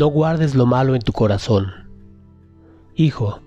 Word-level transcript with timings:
no 0.00 0.06
guardes 0.06 0.54
lo 0.54 0.64
malo 0.64 0.94
en 0.94 1.02
tu 1.02 1.12
corazón. 1.12 1.90
Hijo, 2.94 3.40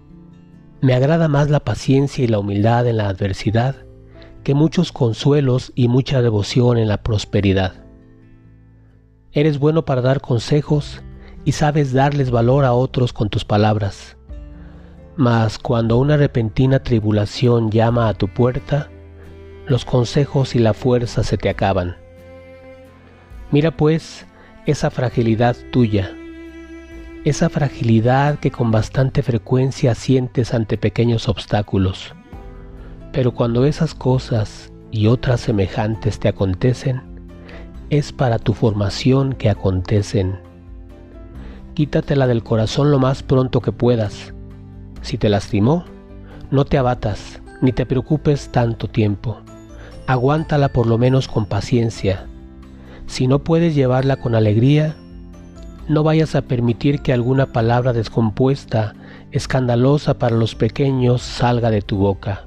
me 0.81 0.93
agrada 0.93 1.27
más 1.27 1.49
la 1.49 1.61
paciencia 1.61 2.23
y 2.23 2.27
la 2.27 2.37
humildad 2.37 2.85
en 2.85 2.97
la 2.97 3.09
adversidad 3.09 3.75
que 4.43 4.53
muchos 4.53 4.91
consuelos 4.91 5.71
y 5.73 5.87
mucha 5.87 6.21
devoción 6.21 6.77
en 6.77 6.87
la 6.87 7.01
prosperidad. 7.01 7.73
Eres 9.31 9.57
bueno 9.57 9.83
para 9.83 10.01
dar 10.01 10.21
consejos 10.21 11.01
y 11.43 11.53
sabes 11.53 11.91
darles 11.91 12.29
valor 12.29 12.65
a 12.65 12.73
otros 12.73 13.13
con 13.13 13.29
tus 13.29 13.45
palabras. 13.45 14.15
Mas 15.17 15.57
cuando 15.57 15.97
una 15.97 16.17
repentina 16.17 16.83
tribulación 16.83 17.71
llama 17.71 18.09
a 18.09 18.13
tu 18.13 18.27
puerta, 18.27 18.91
los 19.65 19.85
consejos 19.85 20.53
y 20.53 20.59
la 20.59 20.75
fuerza 20.75 21.23
se 21.23 21.35
te 21.35 21.49
acaban. 21.49 21.95
Mira 23.49 23.71
pues 23.71 24.27
esa 24.67 24.91
fragilidad 24.91 25.55
tuya, 25.71 26.15
esa 27.23 27.49
fragilidad 27.49 28.39
que 28.39 28.51
con 28.51 28.71
bastante 28.71 29.23
frecuencia 29.23 29.95
sientes 29.95 30.53
ante 30.53 30.77
pequeños 30.77 31.29
obstáculos. 31.29 32.13
Pero 33.13 33.33
cuando 33.33 33.65
esas 33.65 33.95
cosas 33.95 34.73
y 34.91 35.07
otras 35.07 35.39
semejantes 35.39 36.19
te 36.19 36.27
acontecen, 36.27 37.01
es 37.89 38.11
para 38.11 38.39
tu 38.39 38.53
formación 38.53 39.33
que 39.33 39.49
acontecen. 39.49 40.39
Quítatela 41.75 42.27
del 42.27 42.43
corazón 42.43 42.91
lo 42.91 42.99
más 42.99 43.23
pronto 43.23 43.61
que 43.61 43.71
puedas. 43.71 44.33
Si 45.01 45.17
te 45.17 45.29
lastimó, 45.29 45.85
no 46.51 46.65
te 46.65 46.77
abatas 46.77 47.41
ni 47.61 47.71
te 47.71 47.85
preocupes 47.85 48.49
tanto 48.49 48.89
tiempo. 48.89 49.37
Aguántala 50.07 50.69
por 50.69 50.87
lo 50.87 50.97
menos 50.97 51.29
con 51.29 51.45
paciencia. 51.45 52.27
Si 53.07 53.27
no 53.27 53.39
puedes 53.39 53.73
llevarla 53.75 54.17
con 54.17 54.35
alegría, 54.35 54.95
no 55.87 56.03
vayas 56.03 56.35
a 56.35 56.41
permitir 56.41 57.01
que 57.01 57.13
alguna 57.13 57.47
palabra 57.47 57.93
descompuesta, 57.93 58.95
escandalosa 59.31 60.17
para 60.17 60.35
los 60.35 60.55
pequeños, 60.55 61.21
salga 61.21 61.71
de 61.71 61.81
tu 61.81 61.97
boca. 61.97 62.45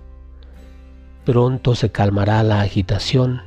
Pronto 1.24 1.74
se 1.74 1.90
calmará 1.90 2.42
la 2.42 2.60
agitación 2.60 3.42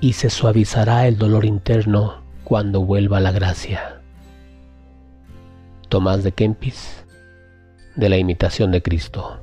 y 0.00 0.14
se 0.14 0.30
suavizará 0.30 1.06
el 1.06 1.16
dolor 1.16 1.44
interno 1.44 2.22
cuando 2.44 2.82
vuelva 2.82 3.20
la 3.20 3.32
gracia. 3.32 4.00
Tomás 5.88 6.22
de 6.22 6.32
Kempis, 6.32 7.04
de 7.96 8.08
la 8.08 8.18
imitación 8.18 8.72
de 8.72 8.82
Cristo. 8.82 9.40